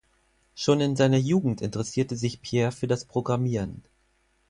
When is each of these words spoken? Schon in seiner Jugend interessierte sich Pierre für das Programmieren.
Schon 0.55 0.79
in 0.81 0.95
seiner 0.95 1.19
Jugend 1.19 1.61
interessierte 1.61 2.17
sich 2.17 2.41
Pierre 2.41 2.71
für 2.71 2.87
das 2.87 3.05
Programmieren. 3.05 3.83